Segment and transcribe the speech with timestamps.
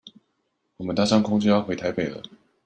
[0.77, 2.23] 我們搭上公車要回台北了